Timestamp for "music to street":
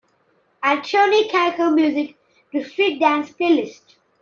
1.75-2.97